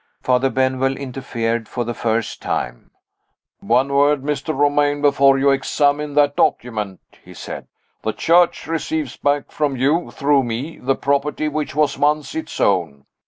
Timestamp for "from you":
9.51-10.09